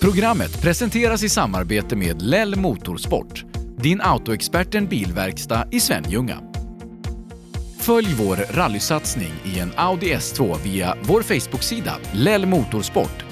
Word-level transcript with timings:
Programmet 0.00 0.62
presenteras 0.62 1.22
i 1.22 1.28
samarbete 1.28 1.96
med 1.96 2.22
Lell 2.22 2.56
Motorsport, 2.56 3.44
din 3.76 4.00
autoexperten 4.00 4.86
bilverkstad 4.86 5.68
i 5.70 5.80
Svenljunga. 5.80 6.38
Följ 7.78 8.14
vår 8.14 8.36
rallysatsning 8.36 9.32
i 9.44 9.58
en 9.58 9.72
Audi 9.76 10.14
S2 10.14 10.58
via 10.62 10.96
vår 11.02 11.22
Facebook-sida 11.22 11.96
Lell 12.12 12.46
Motorsport 12.46 13.24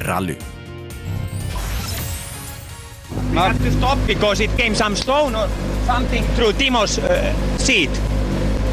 rally. 0.00 0.36
We 3.32 3.38
have 3.38 3.58
to 3.58 3.70
stop 3.78 3.98
because 4.06 4.44
it 4.44 4.50
came 4.56 4.74
some 4.74 4.96
stone 4.96 5.36
or 5.36 5.48
something 5.86 6.24
through 6.36 6.52
Timo's 6.52 6.98
uh, 6.98 7.34
seat, 7.58 7.90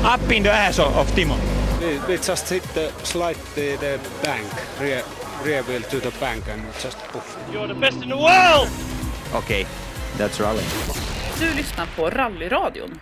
up 0.04 0.32
in 0.32 0.44
the 0.44 0.52
ass 0.52 0.80
of, 0.80 0.98
of 0.98 1.16
Timo. 1.16 1.36
We, 1.82 2.00
we 2.08 2.18
just 2.18 2.50
hit 2.50 2.64
the 2.74 2.92
slide 3.04 3.38
the, 3.56 3.78
the 3.78 4.00
bank, 4.24 4.48
rear, 4.82 5.04
rear 5.44 5.64
wheel 5.64 5.82
to 5.82 6.00
the 6.00 6.12
bank 6.20 6.48
and 6.48 6.62
just 6.82 6.98
poof. 7.12 7.38
You're 7.52 7.68
the 7.68 7.80
best 7.80 8.02
in 8.04 8.10
the 8.10 8.18
world! 8.18 8.68
Okej, 9.34 9.38
okay, 9.38 9.66
that's 10.18 10.40
rally. 10.40 10.64
Du 11.40 11.56
lyssnar 11.56 11.88
på 11.96 12.10
Rallyradion. 12.10 13.00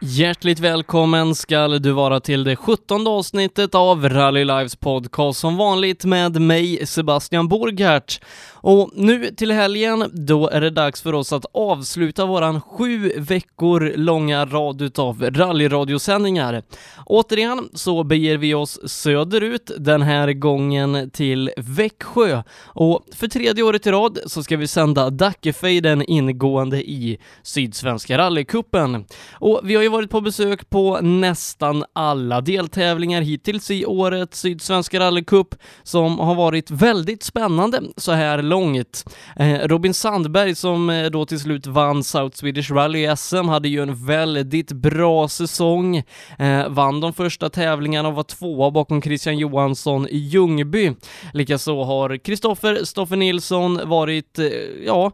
Hjärtligt 0.00 0.60
välkommen 0.60 1.34
ska 1.34 1.68
du 1.68 1.92
vara 1.92 2.20
till 2.20 2.44
det 2.44 2.56
sjuttonde 2.56 3.10
avsnittet 3.10 3.74
av 3.74 4.08
Rally 4.08 4.44
Lives 4.44 4.76
podcast 4.76 5.40
som 5.40 5.56
vanligt 5.56 6.04
med 6.04 6.40
mig 6.40 6.86
Sebastian 6.86 7.48
Borgart. 7.48 8.20
Och 8.68 8.90
nu 8.94 9.30
till 9.30 9.52
helgen, 9.52 10.10
då 10.12 10.48
är 10.48 10.60
det 10.60 10.70
dags 10.70 11.02
för 11.02 11.12
oss 11.12 11.32
att 11.32 11.46
avsluta 11.52 12.26
våran 12.26 12.60
sju 12.60 13.12
veckor 13.16 13.92
långa 13.96 14.46
rad 14.46 14.82
utav 14.82 15.30
rallyradiosändningar. 15.30 16.62
Återigen 17.06 17.68
så 17.74 18.04
beger 18.04 18.36
vi 18.36 18.54
oss 18.54 18.78
söderut, 18.90 19.70
den 19.78 20.02
här 20.02 20.32
gången 20.32 21.10
till 21.10 21.50
Växjö. 21.56 22.42
Och 22.64 23.06
för 23.14 23.28
tredje 23.28 23.64
året 23.64 23.86
i 23.86 23.90
rad 23.90 24.18
så 24.26 24.42
ska 24.42 24.56
vi 24.56 24.66
sända 24.66 25.10
Dackefejden 25.10 26.02
ingående 26.02 26.90
i 26.90 27.18
Sydsvenska 27.42 28.18
rallycupen. 28.18 29.04
Och 29.32 29.60
vi 29.64 29.74
har 29.74 29.85
ju 29.86 29.90
varit 29.90 30.10
på 30.10 30.20
besök 30.20 30.70
på 30.70 31.00
nästan 31.00 31.84
alla 31.92 32.40
deltävlingar 32.40 33.20
hittills 33.20 33.70
i 33.70 33.86
årets 33.86 34.40
Sydsvenska 34.40 35.00
rallycup 35.00 35.54
som 35.82 36.18
har 36.18 36.34
varit 36.34 36.70
väldigt 36.70 37.22
spännande 37.22 37.80
så 37.96 38.12
här 38.12 38.42
långt. 38.42 39.04
Eh, 39.36 39.58
Robin 39.58 39.94
Sandberg 39.94 40.54
som 40.54 40.90
eh, 40.90 41.06
då 41.06 41.26
till 41.26 41.40
slut 41.40 41.66
vann 41.66 42.04
South 42.04 42.36
Swedish 42.36 42.72
Rally 42.72 43.16
SM 43.16 43.48
hade 43.48 43.68
ju 43.68 43.82
en 43.82 44.06
väldigt 44.06 44.72
bra 44.72 45.28
säsong, 45.28 45.96
eh, 46.38 46.68
vann 46.68 47.00
de 47.00 47.12
första 47.12 47.48
tävlingarna 47.48 48.08
och 48.08 48.14
var 48.14 48.22
tvåa 48.22 48.70
bakom 48.70 49.02
Christian 49.02 49.38
Johansson 49.38 50.08
i 50.08 50.16
Ljungby. 50.16 50.92
Likaså 51.32 51.84
har 51.84 52.16
Kristoffer 52.16 52.84
Stoffer 52.84 53.16
Nilsson 53.16 53.80
varit, 53.84 54.38
ja, 54.86 55.12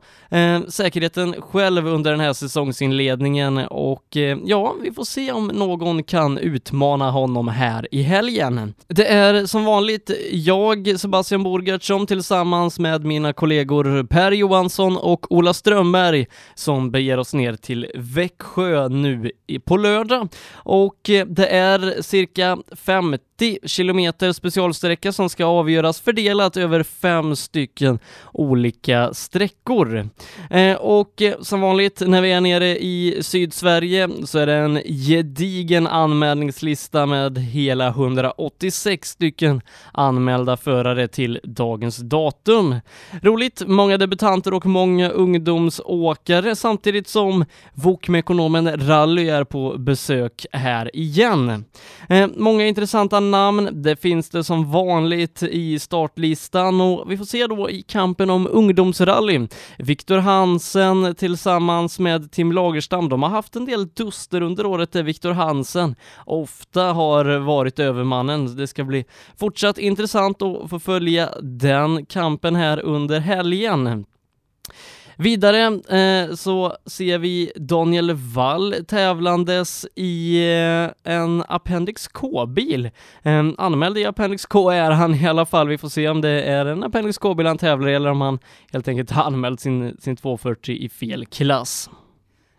säkerheten 0.68 1.34
själv 1.42 1.86
under 1.86 2.10
den 2.10 2.20
här 2.20 2.32
säsongsinledningen 2.32 3.58
och 3.58 4.16
ja, 4.44 4.61
vi 4.82 4.92
får 4.92 5.04
se 5.04 5.32
om 5.32 5.46
någon 5.46 6.02
kan 6.02 6.38
utmana 6.38 7.10
honom 7.10 7.48
här 7.48 7.88
i 7.90 8.02
helgen. 8.02 8.74
Det 8.88 9.06
är 9.06 9.46
som 9.46 9.64
vanligt 9.64 10.10
jag, 10.32 11.00
Sebastian 11.00 11.42
Borgert, 11.42 11.82
som 11.82 12.06
tillsammans 12.06 12.78
med 12.78 13.04
mina 13.04 13.32
kollegor 13.32 14.06
Per 14.06 14.32
Johansson 14.32 14.96
och 14.96 15.32
Ola 15.32 15.54
Strömberg 15.54 16.26
som 16.54 16.90
beger 16.90 17.18
oss 17.18 17.34
ner 17.34 17.54
till 17.54 17.86
Växjö 17.94 18.88
nu 18.88 19.30
på 19.64 19.76
lördag. 19.76 20.28
Och 20.54 21.10
eh, 21.10 21.26
det 21.26 21.46
är 21.46 22.02
cirka 22.02 22.58
50 22.76 23.31
kilometer 23.64 24.32
specialsträcka 24.32 25.12
som 25.12 25.28
ska 25.28 25.44
avgöras 25.44 26.00
fördelat 26.00 26.56
över 26.56 26.82
fem 26.82 27.36
stycken 27.36 27.98
olika 28.32 29.14
sträckor. 29.14 30.08
Eh, 30.50 30.76
och 30.76 31.22
som 31.40 31.60
vanligt 31.60 32.02
när 32.06 32.22
vi 32.22 32.32
är 32.32 32.40
nere 32.40 32.78
i 32.78 33.18
Sydsverige 33.20 34.08
så 34.24 34.38
är 34.38 34.46
det 34.46 34.54
en 34.54 34.80
gedigen 34.84 35.86
anmälningslista 35.86 37.06
med 37.06 37.38
hela 37.38 37.88
186 37.88 39.08
stycken 39.08 39.60
anmälda 39.92 40.56
förare 40.56 41.08
till 41.08 41.40
dagens 41.44 41.96
datum. 41.96 42.76
Roligt, 43.22 43.62
många 43.66 43.98
debutanter 43.98 44.54
och 44.54 44.66
många 44.66 45.10
ungdomsåkare 45.10 46.56
samtidigt 46.56 47.08
som 47.08 47.44
Wokmekonomen 47.74 48.86
Rally 48.88 49.28
är 49.28 49.44
på 49.44 49.78
besök 49.78 50.46
här 50.52 50.96
igen. 50.96 51.64
Eh, 52.08 52.28
många 52.36 52.66
intressanta 52.66 53.20
namn, 53.32 53.82
det 53.82 53.96
finns 53.96 54.30
det 54.30 54.44
som 54.44 54.70
vanligt 54.70 55.42
i 55.42 55.78
startlistan 55.78 56.80
och 56.80 57.10
vi 57.10 57.16
får 57.16 57.24
se 57.24 57.46
då 57.46 57.70
i 57.70 57.82
kampen 57.82 58.30
om 58.30 58.48
ungdomsrally. 58.50 59.48
Viktor 59.78 60.18
Hansen 60.18 61.14
tillsammans 61.14 61.98
med 61.98 62.32
Tim 62.32 62.52
Lagerstam, 62.52 63.08
de 63.08 63.22
har 63.22 63.30
haft 63.30 63.56
en 63.56 63.64
del 63.64 63.88
duster 63.88 64.42
under 64.42 64.66
året 64.66 64.92
där 64.92 65.02
Viktor 65.02 65.32
Hansen 65.32 65.94
ofta 66.26 66.82
har 66.82 67.38
varit 67.38 67.78
övermannen. 67.78 68.56
Det 68.56 68.66
ska 68.66 68.84
bli 68.84 69.04
fortsatt 69.36 69.78
intressant 69.78 70.42
att 70.42 70.70
få 70.70 70.78
följa 70.78 71.28
den 71.42 72.06
kampen 72.06 72.56
här 72.56 72.80
under 72.80 73.20
helgen. 73.20 74.04
Vidare 75.16 75.80
eh, 75.98 76.34
så 76.34 76.76
ser 76.86 77.18
vi 77.18 77.52
Daniel 77.56 78.12
Wall 78.12 78.74
tävlandes 78.88 79.86
i 79.94 80.36
eh, 80.54 81.14
en 81.14 81.42
Appendix 81.48 82.08
K-bil. 82.08 82.90
Eh, 83.22 83.44
anmäld 83.58 83.98
i 83.98 84.04
Appendix 84.04 84.46
K 84.46 84.70
är 84.70 84.90
han 84.90 85.14
i 85.14 85.26
alla 85.26 85.46
fall. 85.46 85.68
Vi 85.68 85.78
får 85.78 85.88
se 85.88 86.08
om 86.08 86.20
det 86.20 86.42
är 86.42 86.66
en 86.66 86.84
Appendix 86.84 87.18
K-bil 87.18 87.46
han 87.46 87.58
tävlar 87.58 87.88
i 87.88 87.94
eller 87.94 88.10
om 88.10 88.20
han 88.20 88.38
helt 88.72 88.88
enkelt 88.88 89.10
har 89.10 89.24
anmält 89.24 89.60
sin, 89.60 89.96
sin 90.00 90.16
240 90.16 90.74
i 90.74 90.88
fel 90.88 91.26
klass. 91.26 91.90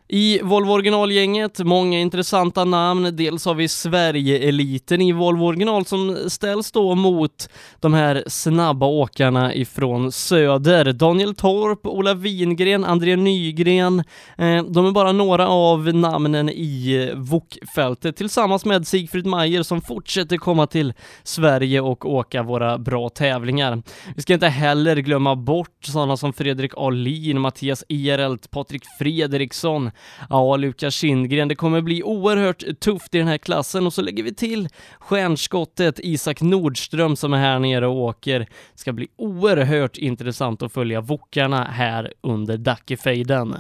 I 0.07 0.39
Volvo 0.43 0.71
originalgänget, 0.71 1.59
många 1.59 1.99
intressanta 1.99 2.65
namn. 2.65 3.15
Dels 3.15 3.45
har 3.45 3.55
vi 3.55 3.67
Sverige-eliten 3.67 5.01
i 5.01 5.11
Volvo 5.11 5.45
original 5.45 5.85
som 5.85 6.29
ställs 6.29 6.71
då 6.71 6.95
mot 6.95 7.49
de 7.79 7.93
här 7.93 8.23
snabba 8.27 8.85
åkarna 8.85 9.55
ifrån 9.55 10.11
söder. 10.11 10.93
Daniel 10.93 11.35
Torp, 11.35 11.87
Ola 11.87 12.13
Wingren, 12.13 12.83
André 12.85 13.15
Nygren. 13.15 13.99
Eh, 14.37 14.63
de 14.63 14.85
är 14.85 14.91
bara 14.91 15.11
några 15.11 15.47
av 15.47 15.95
namnen 15.95 16.49
i 16.49 17.11
VOK-fältet 17.15 18.15
tillsammans 18.15 18.65
med 18.65 18.87
Sigfrid 18.87 19.25
Mayer 19.25 19.63
som 19.63 19.81
fortsätter 19.81 20.37
komma 20.37 20.67
till 20.67 20.93
Sverige 21.23 21.81
och 21.81 22.13
åka 22.13 22.43
våra 22.43 22.77
bra 22.77 23.09
tävlingar. 23.09 23.83
Vi 24.15 24.21
ska 24.21 24.33
inte 24.33 24.47
heller 24.47 24.95
glömma 24.95 25.35
bort 25.35 25.85
sådana 25.85 26.17
som 26.17 26.33
Fredrik 26.33 26.77
Ahlin, 26.77 27.39
Mattias 27.41 27.83
Erelt, 27.89 28.51
Patrik 28.51 28.83
Fredriksson, 28.99 29.91
Ja, 30.29 30.57
Lukas 30.57 30.95
Kindgren, 30.95 31.47
det 31.47 31.55
kommer 31.55 31.81
bli 31.81 32.03
oerhört 32.03 32.63
tufft 32.79 33.15
i 33.15 33.17
den 33.17 33.27
här 33.27 33.37
klassen 33.37 33.85
och 33.85 33.93
så 33.93 34.01
lägger 34.01 34.23
vi 34.23 34.33
till 34.33 34.69
stjärnskottet 34.99 35.99
Isak 36.03 36.41
Nordström 36.41 37.15
som 37.15 37.33
är 37.33 37.37
här 37.37 37.59
nere 37.59 37.87
och 37.87 37.95
åker. 37.95 38.39
Det 38.39 38.47
ska 38.75 38.93
bli 38.93 39.07
oerhört 39.15 39.97
intressant 39.97 40.61
att 40.61 40.73
följa 40.73 41.01
Wokarna 41.01 41.63
här 41.63 42.13
under 42.21 42.57
Dackefejden. 42.57 43.55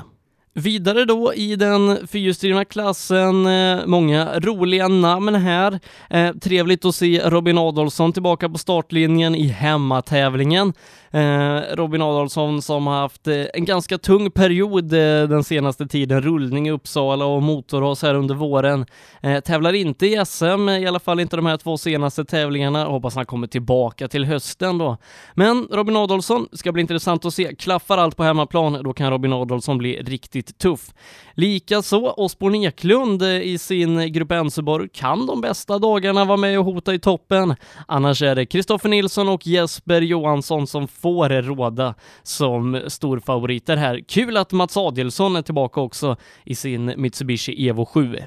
Vidare 0.55 1.05
då 1.05 1.33
i 1.33 1.55
den 1.55 2.07
fyrhjulsdrivna 2.07 2.65
klassen, 2.65 3.45
eh, 3.45 3.85
många 3.85 4.39
roliga 4.39 4.87
namn 4.87 5.35
här. 5.35 5.79
Eh, 6.09 6.33
trevligt 6.33 6.85
att 6.85 6.95
se 6.95 7.21
Robin 7.25 7.57
Adolfsson 7.57 8.13
tillbaka 8.13 8.49
på 8.49 8.57
startlinjen 8.57 9.35
i 9.35 9.47
hemmatävlingen. 9.47 10.73
Eh, 11.11 11.75
Robin 11.75 12.01
Adolfsson 12.01 12.61
som 12.61 12.87
har 12.87 12.95
haft 12.95 13.27
eh, 13.27 13.45
en 13.53 13.65
ganska 13.65 13.97
tung 13.97 14.31
period 14.31 14.93
eh, 14.93 15.23
den 15.29 15.43
senaste 15.43 15.87
tiden, 15.87 16.21
rullning 16.21 16.67
i 16.67 16.71
Uppsala 16.71 17.25
och 17.25 17.43
motorras 17.43 18.01
här 18.01 18.15
under 18.15 18.35
våren. 18.35 18.85
Eh, 19.21 19.39
tävlar 19.39 19.73
inte 19.73 20.07
i 20.07 20.25
SM, 20.25 20.69
i 20.69 20.87
alla 20.87 20.99
fall 20.99 21.19
inte 21.19 21.35
de 21.35 21.45
här 21.45 21.57
två 21.57 21.77
senaste 21.77 22.25
tävlingarna. 22.25 22.85
Hoppas 22.85 23.15
han 23.15 23.25
kommer 23.25 23.47
tillbaka 23.47 24.07
till 24.07 24.25
hösten 24.25 24.77
då. 24.77 24.97
Men 25.33 25.67
Robin 25.71 25.95
Adolfsson 25.95 26.47
ska 26.51 26.71
bli 26.71 26.81
intressant 26.81 27.25
att 27.25 27.33
se. 27.33 27.55
Klaffar 27.55 27.97
allt 27.97 28.17
på 28.17 28.23
hemmaplan, 28.23 28.83
då 28.83 28.93
kan 28.93 29.11
Robin 29.11 29.33
Adolfsson 29.33 29.77
bli 29.77 30.01
riktigt 30.01 30.42
tuff. 30.57 30.93
Likaså 31.33 32.13
Osborn 32.17 32.55
Eklund 32.55 33.21
eh, 33.21 33.41
i 33.41 33.57
sin 33.57 34.13
Grupp 34.13 34.31
Enseborg 34.31 34.89
kan 34.93 35.25
de 35.25 35.41
bästa 35.41 35.79
dagarna 35.79 36.25
vara 36.25 36.37
med 36.37 36.59
och 36.59 36.65
hota 36.65 36.93
i 36.93 36.99
toppen. 36.99 37.55
Annars 37.87 38.21
är 38.21 38.35
det 38.35 38.45
Kristoffer 38.45 38.89
Nilsson 38.89 39.29
och 39.29 39.47
Jesper 39.47 40.01
Johansson 40.01 40.67
som 40.67 40.87
får 40.87 41.29
råda 41.29 41.95
som 42.23 42.81
storfavoriter 42.87 43.77
här. 43.77 43.99
Kul 44.07 44.37
att 44.37 44.51
Mats 44.51 44.77
Adelsson 44.77 45.35
är 45.35 45.41
tillbaka 45.41 45.81
också 45.81 46.17
i 46.45 46.55
sin 46.55 46.93
Mitsubishi 46.97 47.67
Evo 47.67 47.85
7. 47.85 48.19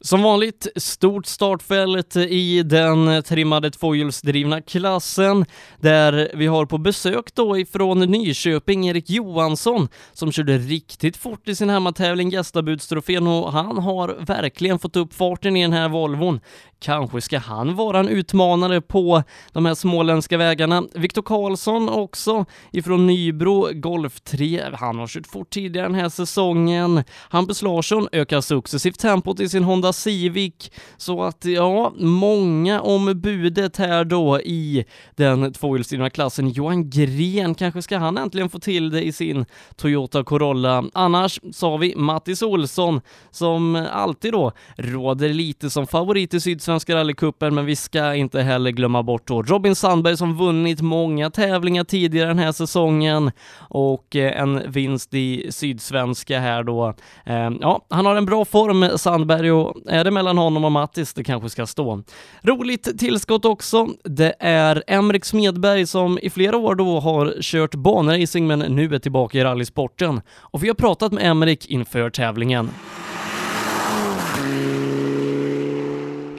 Som 0.00 0.22
vanligt 0.22 0.66
stort 0.76 1.26
startfält 1.26 2.16
i 2.16 2.62
den 2.62 3.22
trimmade 3.22 3.70
tvåhjulsdrivna 3.70 4.60
klassen 4.60 5.44
där 5.80 6.30
vi 6.34 6.46
har 6.46 6.66
på 6.66 6.78
besök 6.78 7.34
då 7.34 7.58
ifrån 7.58 7.98
Nyköping 7.98 8.88
Erik 8.88 9.10
Johansson 9.10 9.88
som 10.12 10.32
körde 10.32 10.58
riktigt 10.58 11.16
fort 11.16 11.48
i 11.48 11.54
sin 11.54 11.70
hemmatävling 11.70 12.30
Gästabudstrofén 12.30 13.26
och 13.26 13.52
han 13.52 13.78
har 13.78 14.08
verkligen 14.08 14.78
fått 14.78 14.96
upp 14.96 15.14
farten 15.14 15.56
i 15.56 15.62
den 15.62 15.72
här 15.72 15.88
Volvon. 15.88 16.40
Kanske 16.80 17.20
ska 17.20 17.38
han 17.38 17.76
vara 17.76 17.98
en 17.98 18.08
utmanare 18.08 18.80
på 18.80 19.22
de 19.52 19.66
här 19.66 19.74
småländska 19.74 20.36
vägarna. 20.36 20.82
Viktor 20.94 21.22
Karlsson 21.22 21.88
också 21.88 22.44
ifrån 22.72 23.06
Nybro 23.06 23.68
Golf 23.72 24.20
3. 24.20 24.62
Han 24.74 24.98
har 24.98 25.06
kört 25.06 25.26
fort 25.26 25.50
tidigare 25.50 25.86
den 25.86 25.94
här 25.94 26.08
säsongen. 26.08 27.04
Hampus 27.30 27.62
Larsson 27.62 28.08
ökar 28.12 28.40
successivt 28.40 28.98
tempot 28.98 29.40
i 29.40 29.48
sin 29.48 29.64
Honda 29.64 29.87
Civic 29.92 30.70
så 30.96 31.22
att 31.22 31.44
ja, 31.44 31.92
många 31.96 32.80
om 32.80 33.20
budet 33.20 33.76
här 33.76 34.04
då 34.04 34.40
i 34.40 34.84
den 35.16 35.52
tvåhjulsdrivna 35.52 36.10
klassen. 36.10 36.48
Johan 36.48 36.90
Gren, 36.90 37.54
kanske 37.54 37.82
ska 37.82 37.98
han 37.98 38.18
äntligen 38.18 38.48
få 38.48 38.58
till 38.58 38.90
det 38.90 39.02
i 39.02 39.12
sin 39.12 39.44
Toyota 39.76 40.24
Corolla. 40.24 40.84
Annars 40.94 41.40
sa 41.52 41.76
vi 41.76 41.94
Mattis 41.96 42.42
Olsson 42.42 43.00
som 43.30 43.86
alltid 43.92 44.32
då 44.32 44.52
råder 44.76 45.28
lite 45.28 45.70
som 45.70 45.86
favorit 45.86 46.34
i 46.34 46.40
Sydsvenska 46.40 46.94
rallycupen, 46.94 47.54
men 47.54 47.66
vi 47.66 47.76
ska 47.76 48.14
inte 48.14 48.42
heller 48.42 48.70
glömma 48.70 49.02
bort 49.02 49.26
då 49.26 49.42
Robin 49.42 49.74
Sandberg 49.74 50.16
som 50.16 50.36
vunnit 50.36 50.80
många 50.80 51.30
tävlingar 51.30 51.84
tidigare 51.84 52.28
den 52.28 52.38
här 52.38 52.52
säsongen 52.52 53.30
och 53.58 54.16
eh, 54.16 54.40
en 54.40 54.72
vinst 54.72 55.14
i 55.14 55.52
Sydsvenska 55.52 56.40
här 56.40 56.62
då. 56.62 56.94
Eh, 57.26 57.50
ja, 57.60 57.86
han 57.90 58.06
har 58.06 58.16
en 58.16 58.26
bra 58.26 58.44
form 58.44 58.98
Sandberg 58.98 59.52
och 59.52 59.76
är 59.86 60.04
det 60.04 60.10
mellan 60.10 60.38
honom 60.38 60.64
och 60.64 60.72
Mattis 60.72 61.14
det 61.14 61.24
kanske 61.24 61.48
ska 61.48 61.66
stå. 61.66 62.02
Roligt 62.42 62.98
tillskott 62.98 63.44
också. 63.44 63.88
Det 64.04 64.34
är 64.38 64.82
Emrik 64.86 65.24
Smedberg 65.24 65.86
som 65.86 66.18
i 66.22 66.30
flera 66.30 66.56
år 66.56 66.74
då 66.74 67.00
har 67.00 67.34
kört 67.40 67.74
banracing 67.74 68.46
men 68.46 68.58
nu 68.58 68.94
är 68.94 68.98
tillbaka 68.98 69.38
i 69.38 69.44
rallysporten 69.44 70.20
och 70.36 70.64
vi 70.64 70.68
har 70.68 70.74
pratat 70.74 71.12
med 71.12 71.26
Emrik 71.26 71.66
inför 71.66 72.10
tävlingen. 72.10 72.70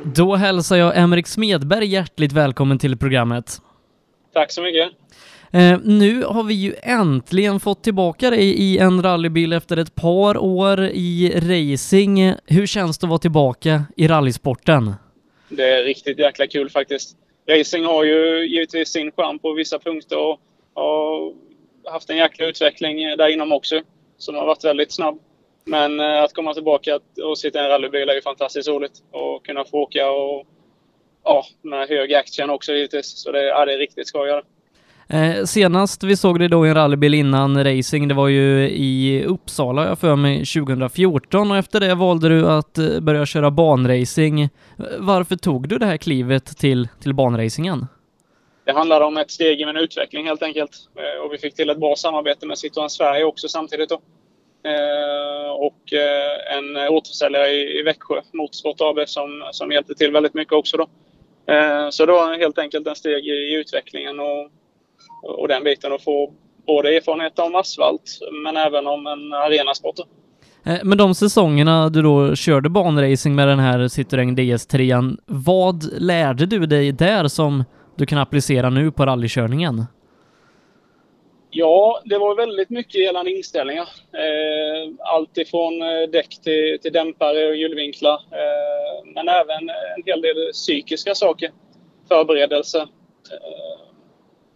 Då 0.04 0.36
hälsar 0.36 0.76
jag 0.76 0.98
Emrik 0.98 1.28
Smedberg 1.28 1.86
hjärtligt 1.86 2.32
välkommen 2.32 2.80
till 2.80 2.98
programmet. 2.98 3.62
Tack 4.34 4.52
så 4.52 4.62
mycket. 4.62 4.90
Eh, 5.52 5.80
nu 5.84 6.24
har 6.24 6.44
vi 6.44 6.54
ju 6.54 6.76
äntligen 6.84 7.60
fått 7.60 7.84
tillbaka 7.84 8.30
dig 8.30 8.44
i 8.44 8.78
en 8.78 9.04
rallybil 9.04 9.54
efter 9.54 9.78
ett 9.78 9.96
par 9.96 10.38
år 10.38 10.84
i 10.86 11.32
racing. 11.36 12.34
Hur 12.46 12.68
känns 12.68 12.98
det 12.98 13.06
att 13.06 13.10
vara 13.10 13.20
tillbaka 13.20 13.84
i 13.98 14.08
rallysporten? 14.08 14.94
Det 15.50 15.70
är 15.70 15.84
riktigt 15.84 16.20
jäkla 16.20 16.48
kul 16.48 16.70
faktiskt. 16.70 17.18
Racing 17.50 17.86
har 17.86 18.04
ju 18.04 18.48
givetvis 18.48 18.90
sin 18.90 19.12
charm 19.12 19.40
på 19.40 19.54
vissa 19.54 19.80
punkter 19.80 20.18
och 20.18 20.40
har 20.74 21.34
haft 21.92 22.10
en 22.10 22.18
jäkla 22.18 22.46
utveckling 22.46 22.98
där 22.98 23.28
inom 23.28 23.52
också 23.52 23.82
som 24.18 24.36
har 24.36 24.46
varit 24.46 24.64
väldigt 24.64 24.92
snabb. 24.92 25.20
Men 25.66 26.00
eh, 26.00 26.24
att 26.24 26.34
komma 26.34 26.54
tillbaka 26.54 27.00
och 27.24 27.38
sitta 27.38 27.60
i 27.60 27.64
en 27.64 27.70
rallybil 27.70 28.10
är 28.10 28.14
ju 28.14 28.22
fantastiskt 28.22 28.68
roligt. 28.70 29.04
Och 29.12 29.46
kunna 29.46 29.66
få 29.66 29.78
åka 29.78 30.12
och 30.12 30.46
ja, 31.24 31.46
med 31.62 31.90
hög 31.90 32.14
action 32.14 32.50
också 32.50 32.74
givetvis. 32.74 33.18
Så 33.18 33.32
det, 33.32 33.44
ja, 33.44 33.66
det 33.66 33.74
är 33.74 33.78
riktigt 33.78 34.08
skoj. 34.08 34.42
Eh, 35.14 35.46
senast 35.46 36.04
vi 36.04 36.18
såg 36.18 36.40
dig 36.40 36.48
då 36.50 36.66
i 36.66 36.70
en 36.70 36.76
rallybil 36.76 37.14
innan 37.14 37.64
racing, 37.64 38.08
det 38.08 38.14
var 38.14 38.28
ju 38.28 38.70
i 38.70 39.26
Uppsala 39.26 39.88
jag 39.88 40.00
för 40.00 40.16
mig 40.16 40.38
2014 40.46 41.52
och 41.52 41.58
efter 41.58 41.80
det 41.80 41.96
valde 41.96 42.30
du 42.30 42.48
att 42.48 42.78
eh, 42.78 43.00
börja 43.00 43.26
köra 43.26 43.52
banracing. 43.52 44.50
Varför 44.98 45.36
tog 45.36 45.68
du 45.68 45.78
det 45.78 45.86
här 45.86 45.98
klivet 45.98 46.46
till, 46.58 46.88
till 47.02 47.14
banracingen? 47.14 47.88
Det 48.66 48.72
handlar 48.72 49.02
om 49.02 49.18
ett 49.18 49.32
steg 49.32 49.62
i 49.62 49.66
min 49.66 49.78
utveckling 49.78 50.26
helt 50.26 50.44
enkelt. 50.44 50.72
Eh, 50.96 51.26
och 51.26 51.34
vi 51.34 51.38
fick 51.38 51.56
till 51.56 51.70
ett 51.70 51.80
bra 51.80 51.96
samarbete 51.96 52.46
med 52.46 52.56
Citroën 52.58 52.88
Sverige 52.88 53.24
också 53.24 53.48
samtidigt 53.48 53.90
då. 53.90 54.02
Eh, 54.70 55.52
och 55.52 55.94
eh, 55.94 56.58
en 56.58 56.78
återförsäljare 56.78 57.50
i, 57.50 57.84
Växjö, 57.84 58.22
Motorsport 58.34 58.82
AB, 58.82 59.10
som, 59.10 59.50
som 59.52 59.72
hjälpte 59.72 59.96
till 59.96 60.12
väldigt 60.12 60.34
mycket 60.34 60.54
också. 60.54 60.78
Då. 60.78 60.88
Eh, 61.54 61.90
så 61.90 62.06
det 62.06 62.12
var 62.12 62.38
helt 62.38 62.58
enkelt 62.58 62.88
en 62.88 62.96
steg 62.96 63.28
i, 63.28 63.54
utvecklingen 63.54 64.20
och, 64.20 64.52
och 65.24 65.48
den 65.48 65.64
biten 65.64 65.94
att 65.94 66.04
få 66.04 66.34
både 66.68 66.96
erfarenhet 66.96 67.40
om 67.40 67.56
asfalt 67.56 68.20
men 68.44 68.58
även 68.58 68.88
om 68.88 69.08
en 69.08 69.34
arenasport. 69.34 69.96
Men 70.84 70.98
de 70.98 71.16
säsongerna 71.16 71.90
du 71.90 72.02
då 72.02 72.36
körde 72.36 72.70
banracing 72.70 73.36
med 73.36 73.48
den 73.48 73.60
här 73.60 73.80
Citroën 73.80 74.36
DS3, 74.36 75.18
vad 75.26 76.02
lärde 76.02 76.46
du 76.46 76.66
dig 76.66 76.92
där 76.92 77.28
som 77.28 77.64
du 77.96 78.06
kan 78.06 78.18
applicera 78.18 78.70
nu 78.70 78.92
på 78.92 79.06
rallykörningen? 79.06 79.86
Ja, 81.52 82.02
det 82.06 82.18
var 82.18 82.36
väldigt 82.36 82.70
mycket 82.70 83.02
gällande 83.02 83.32
inställningar. 83.32 83.88
Eh, 84.14 84.94
allt 85.00 85.38
ifrån 85.38 85.82
eh, 85.82 86.10
däck 86.12 86.42
till, 86.44 86.80
till 86.82 86.94
dämpare 86.94 87.48
och 87.48 87.56
hjulvinklar. 87.56 88.14
Eh, 88.14 89.12
men 89.14 89.30
även 89.30 89.70
en 89.70 90.04
hel 90.06 90.22
del 90.22 90.52
psykiska 90.54 91.16
saker. 91.16 91.52
Förberedelse. 92.08 92.80
Eh, 93.32 93.89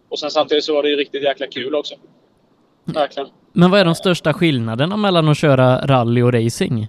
och 0.08 0.18
sen 0.18 0.30
samtidigt 0.30 0.64
så 0.64 0.74
var 0.74 0.82
det 0.82 0.88
ju 0.88 0.96
riktigt 0.96 1.22
jäkla 1.22 1.46
kul 1.46 1.74
också. 1.74 1.94
Verkligen. 2.84 3.28
Men 3.52 3.70
vad 3.70 3.80
är 3.80 3.84
de 3.84 3.94
största 3.94 4.32
skillnaderna 4.32 4.96
mellan 4.96 5.28
att 5.28 5.38
köra 5.38 5.86
rally 5.86 6.22
och 6.22 6.32
racing? 6.32 6.88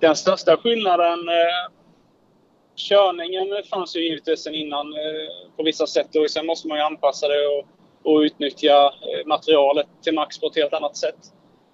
Den 0.00 0.16
största 0.16 0.56
skillnaden 0.56 1.28
eh, 1.28 1.70
Körningen 2.76 3.46
fanns 3.70 3.96
ju 3.96 4.08
givetvis 4.08 4.42
sedan 4.42 4.54
innan 4.54 4.86
eh, 4.86 5.56
på 5.56 5.62
vissa 5.62 5.86
sätt 5.86 6.16
och 6.16 6.30
sen 6.30 6.46
måste 6.46 6.68
man 6.68 6.78
ju 6.78 6.84
anpassa 6.84 7.28
det 7.28 7.46
och 7.46 7.66
och 8.02 8.18
utnyttja 8.18 8.84
eh, 8.86 9.26
materialet 9.26 9.86
till 10.02 10.14
max 10.14 10.38
på 10.38 10.46
ett 10.46 10.56
helt 10.56 10.72
annat 10.72 10.96
sätt. 10.96 11.18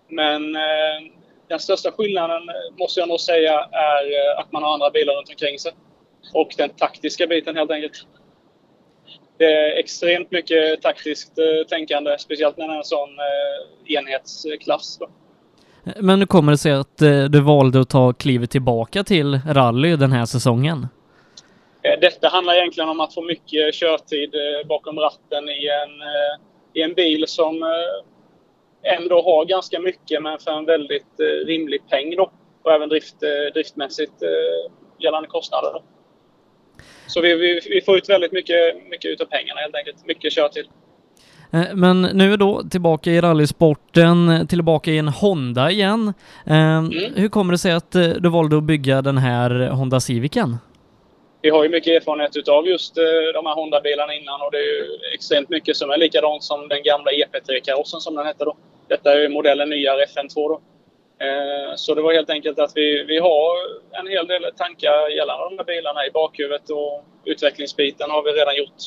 Men 0.08 0.56
eh, 0.56 1.12
den 1.48 1.58
största 1.58 1.90
skillnaden 1.90 2.48
eh, 2.48 2.78
måste 2.78 3.00
jag 3.00 3.08
nog 3.08 3.20
säga 3.20 3.52
är 3.72 4.40
att 4.40 4.52
man 4.52 4.62
har 4.62 4.74
andra 4.74 4.90
bilar 4.90 5.14
runt 5.14 5.28
omkring 5.28 5.58
sig. 5.58 5.72
Och 6.34 6.54
den 6.56 6.70
taktiska 6.70 7.26
biten 7.26 7.56
helt 7.56 7.70
enkelt. 7.70 8.06
Det 9.38 9.44
är 9.44 9.78
extremt 9.78 10.30
mycket 10.30 10.82
taktiskt 10.82 11.32
tänkande, 11.68 12.18
speciellt 12.18 12.56
när 12.56 12.68
det 12.68 12.74
är 12.74 12.78
en 12.78 12.84
sån 12.84 13.08
enhetsklass. 13.86 14.98
Då. 15.00 15.08
Men 16.00 16.18
hur 16.18 16.26
kommer 16.26 16.52
det 16.52 16.58
sig 16.58 16.72
att 16.72 16.98
du 17.30 17.40
valde 17.40 17.80
att 17.80 17.88
ta 17.88 18.12
klivet 18.12 18.50
tillbaka 18.50 19.04
till 19.04 19.40
rally 19.46 19.96
den 19.96 20.12
här 20.12 20.26
säsongen? 20.26 20.86
Eh, 21.86 22.00
detta 22.00 22.28
handlar 22.28 22.54
egentligen 22.54 22.88
om 22.88 23.00
att 23.00 23.14
få 23.14 23.22
mycket 23.22 23.74
körtid 23.74 24.34
eh, 24.34 24.66
bakom 24.66 24.98
ratten 24.98 25.48
i 25.48 25.68
en, 25.68 26.00
eh, 26.00 26.34
i 26.74 26.82
en 26.82 26.94
bil 26.94 27.24
som 27.26 27.64
ändå 28.82 29.22
har 29.22 29.44
ganska 29.44 29.80
mycket 29.80 30.22
men 30.22 30.38
för 30.38 30.50
en 30.50 30.64
väldigt 30.64 31.20
rimlig 31.46 31.88
peng 31.88 32.16
då. 32.16 32.30
Och 32.62 32.72
även 32.72 32.88
drift, 32.88 33.20
driftmässigt 33.54 34.12
gällande 34.98 35.28
kostnader. 35.28 35.82
Så 37.06 37.20
vi, 37.20 37.34
vi, 37.34 37.60
vi, 37.70 37.80
får 37.80 37.96
ut 37.96 38.08
väldigt 38.08 38.32
mycket, 38.32 38.88
mycket 38.90 39.10
utav 39.10 39.24
pengarna 39.24 39.60
helt 39.60 39.74
enkelt. 39.74 40.06
Mycket 40.06 40.32
körtid. 40.32 40.64
Men 41.74 42.02
nu 42.02 42.32
är 42.32 42.36
då 42.36 42.62
tillbaka 42.70 43.10
i 43.10 43.20
rallysporten, 43.20 44.46
tillbaka 44.46 44.90
i 44.90 44.98
en 44.98 45.08
Honda 45.08 45.70
igen. 45.70 46.12
Mm. 46.46 46.90
Hur 47.16 47.28
kommer 47.28 47.52
det 47.52 47.58
sig 47.58 47.72
att 47.72 47.92
du 47.92 48.28
valde 48.28 48.56
att 48.56 48.62
bygga 48.62 49.02
den 49.02 49.18
här 49.18 49.50
Honda 49.68 50.00
Civicen? 50.00 50.56
vi 51.46 51.50
har 51.50 51.62
ju 51.62 51.68
mycket 51.68 52.02
erfarenhet 52.02 52.36
utav 52.36 52.66
just 52.66 52.98
eh, 52.98 53.04
de 53.34 53.46
här 53.46 53.54
Honda-bilarna 53.54 54.14
innan 54.14 54.40
och 54.40 54.50
det 54.52 54.58
är 54.58 54.62
ju 54.62 54.98
extremt 55.14 55.48
mycket 55.48 55.76
som 55.76 55.90
är 55.90 55.96
likadant 55.96 56.42
som 56.42 56.68
den 56.68 56.82
gamla 56.82 57.10
EP3-karossen 57.10 58.00
som 58.00 58.14
den 58.14 58.26
hette 58.26 58.44
då. 58.44 58.56
Detta 58.88 59.12
är 59.12 59.18
ju 59.18 59.28
modellen 59.28 59.70
nyare 59.70 60.04
FN2 60.04 60.34
då. 60.34 60.60
Eh, 61.20 61.74
så 61.76 61.94
det 61.94 62.02
var 62.02 62.12
helt 62.12 62.30
enkelt 62.30 62.58
att 62.58 62.72
vi, 62.74 63.04
vi 63.04 63.18
har 63.18 63.56
en 64.00 64.08
hel 64.08 64.26
del 64.26 64.42
tankar 64.56 65.16
gällande 65.16 65.44
de 65.50 65.58
här 65.58 65.64
bilarna 65.64 66.06
i 66.06 66.10
bakhuvudet 66.10 66.70
och 66.70 67.04
utvecklingsbiten 67.24 68.10
har 68.10 68.22
vi 68.22 68.30
redan 68.30 68.56
gjort 68.56 68.80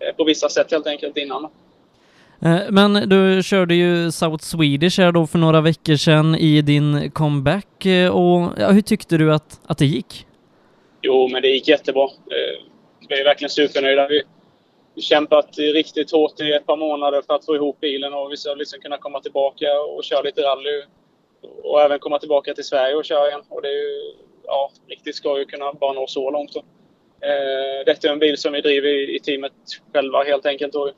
eh, 0.00 0.16
på 0.16 0.24
vissa 0.24 0.48
sätt 0.48 0.72
helt 0.72 0.86
enkelt 0.86 1.16
innan. 1.16 1.48
Men 2.70 3.08
du 3.08 3.42
körde 3.42 3.74
ju 3.74 4.10
South 4.10 4.44
Swedish 4.44 5.00
här 5.00 5.12
då 5.12 5.26
för 5.26 5.38
några 5.38 5.60
veckor 5.60 5.96
sedan 5.96 6.34
i 6.34 6.62
din 6.62 7.10
comeback 7.10 7.86
och 8.12 8.52
ja, 8.58 8.70
hur 8.70 8.80
tyckte 8.80 9.16
du 9.16 9.34
att, 9.34 9.60
att 9.66 9.78
det 9.78 9.86
gick? 9.86 10.26
Jo, 11.02 11.28
men 11.28 11.42
det 11.42 11.48
gick 11.48 11.68
jättebra. 11.68 12.04
Eh, 12.04 12.64
vi 13.08 13.20
är 13.20 13.24
verkligen 13.24 13.50
supernöjda. 13.50 14.08
Vi 14.08 14.22
har 14.94 15.02
kämpat 15.02 15.58
riktigt 15.58 16.12
hårt 16.12 16.40
i 16.40 16.52
ett 16.52 16.66
par 16.66 16.76
månader 16.76 17.22
för 17.26 17.34
att 17.34 17.44
få 17.44 17.56
ihop 17.56 17.80
bilen 17.80 18.14
och 18.14 18.32
vi 18.32 18.36
ska 18.36 18.54
liksom 18.54 18.80
kunna 18.80 18.98
komma 18.98 19.20
tillbaka 19.20 19.66
och 19.80 20.04
köra 20.04 20.22
lite 20.22 20.42
rally. 20.42 20.82
Och 21.62 21.80
även 21.80 21.98
komma 21.98 22.18
tillbaka 22.18 22.54
till 22.54 22.64
Sverige 22.64 22.94
och 22.94 23.04
köra 23.04 23.28
igen. 23.28 23.42
Och 23.48 23.62
det 23.62 23.68
är 23.68 23.82
ju 23.82 24.14
ja, 24.44 24.70
riktigt 24.88 25.16
skoj 25.16 25.42
att 25.42 25.48
kunna 25.48 25.72
bara 25.72 25.92
nå 25.92 26.06
så 26.06 26.30
långt. 26.30 26.52
Då. 26.52 26.60
Eh, 27.26 27.84
detta 27.86 28.08
är 28.08 28.12
en 28.12 28.18
bil 28.18 28.36
som 28.36 28.52
vi 28.52 28.60
driver 28.60 28.88
i, 28.88 29.20
teamet 29.20 29.52
själva 29.92 30.24
helt 30.24 30.46
enkelt 30.46 30.74
och, 30.74 30.90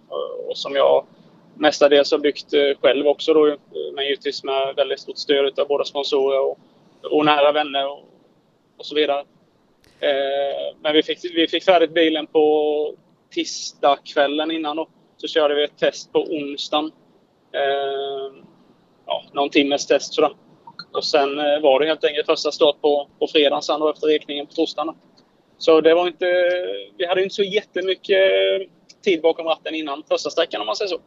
och 0.48 0.56
som 0.58 0.74
jag 0.74 1.06
mestadels 1.54 2.12
har 2.12 2.18
byggt 2.18 2.54
eh, 2.54 2.80
själv 2.80 3.06
också 3.06 3.34
då, 3.34 3.56
men 3.94 4.04
givetvis 4.04 4.44
med 4.44 4.74
väldigt 4.76 5.00
stort 5.00 5.18
stöd 5.18 5.58
av 5.58 5.68
både 5.68 5.84
sponsorer 5.84 6.40
och, 6.40 6.58
och 7.02 7.24
nära 7.24 7.52
vänner 7.52 7.90
och, 7.90 8.04
och 8.76 8.86
så 8.86 8.94
vidare. 8.94 9.24
Eh, 10.00 10.76
men 10.82 10.92
vi 10.92 11.02
fick, 11.02 11.18
vi 11.24 11.48
fick 11.48 11.64
färdigt 11.64 11.94
bilen 11.94 12.26
på 12.26 12.94
tisdagskvällen 13.30 14.50
innan 14.50 14.76
då. 14.76 14.88
Så 15.16 15.28
körde 15.28 15.54
vi 15.54 15.64
ett 15.64 15.78
test 15.78 16.12
på 16.12 16.18
onsdagen. 16.18 16.92
Eh, 17.52 18.44
ja, 19.06 19.24
någon 19.32 19.50
timmes 19.50 19.86
test 19.86 20.14
sådär. 20.14 20.30
Och 20.92 21.04
sen 21.04 21.38
eh, 21.38 21.60
var 21.62 21.80
det 21.80 21.86
helt 21.86 22.04
enkelt 22.04 22.26
första 22.26 22.52
start 22.52 22.80
på, 22.80 23.08
på 23.18 23.26
fredagen 23.32 23.62
sen 23.62 23.80
då 23.80 23.90
efter 23.90 24.06
räkningen 24.06 24.46
på 24.46 24.52
torsdagen. 24.52 24.94
Så 25.58 25.80
det 25.80 25.94
var 25.94 26.06
inte... 26.06 26.26
Vi 26.98 27.06
hade 27.06 27.22
inte 27.22 27.34
så 27.34 27.42
jättemycket 27.42 28.20
tid 29.04 29.22
bakom 29.22 29.46
ratten 29.46 29.74
innan 29.74 30.02
första 30.08 30.30
sträckan 30.30 30.60
om 30.60 30.66
man 30.66 30.76
säger 30.76 30.88
så. 30.88 31.00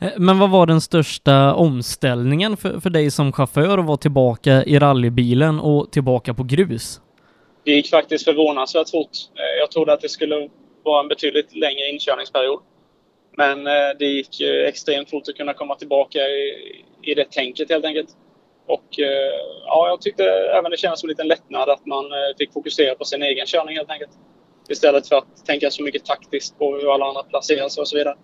Eh, 0.00 0.12
men 0.16 0.38
vad 0.38 0.50
var 0.50 0.66
den 0.66 0.80
största 0.80 1.54
omställningen 1.54 2.56
för, 2.56 2.80
för 2.80 2.90
dig 2.90 3.10
som 3.10 3.32
chaufför 3.32 3.78
att 3.78 3.86
vara 3.86 3.96
tillbaka 3.96 4.64
i 4.64 4.78
rallybilen 4.78 5.60
och 5.60 5.92
tillbaka 5.92 6.34
på 6.34 6.42
grus? 6.42 7.00
Det 7.64 7.70
gick 7.70 7.90
faktiskt 7.90 8.24
förvånansvärt 8.24 8.90
fort. 8.90 9.10
Eh, 9.34 9.60
jag 9.60 9.70
trodde 9.70 9.92
att 9.92 10.00
det 10.00 10.08
skulle 10.08 10.48
vara 10.84 11.00
en 11.00 11.08
betydligt 11.08 11.56
längre 11.56 11.88
inkörningsperiod. 11.88 12.60
Men 13.36 13.64
det 13.98 14.04
gick 14.04 14.40
extremt 14.40 15.10
fort 15.10 15.28
att 15.28 15.34
kunna 15.34 15.54
komma 15.54 15.74
tillbaka 15.74 16.18
i, 16.18 16.84
i 17.08 17.14
det 17.14 17.30
tänket 17.30 17.70
helt 17.70 17.84
enkelt. 17.84 18.08
Och 18.66 18.98
eh, 18.98 19.34
ja, 19.66 19.88
jag 19.88 20.00
tyckte 20.00 20.24
även 20.58 20.70
det 20.70 20.76
kändes 20.76 21.00
som 21.00 21.06
en 21.06 21.10
liten 21.10 21.28
lättnad 21.28 21.68
att 21.68 21.86
man 21.86 22.04
eh, 22.04 22.36
fick 22.38 22.52
fokusera 22.52 22.94
på 22.94 23.04
sin 23.04 23.22
egen 23.22 23.46
körning 23.46 23.76
helt 23.76 23.90
enkelt. 23.90 24.10
Istället 24.68 25.08
för 25.08 25.16
att 25.16 25.46
tänka 25.46 25.70
så 25.70 25.82
mycket 25.82 26.04
taktiskt 26.04 26.58
på 26.58 26.74
hur 26.74 26.94
alla 26.94 27.04
andra 27.04 27.22
placerar 27.22 27.68
sig 27.68 27.80
och 27.80 27.88
så 27.88 27.96
vidare. 27.96 28.14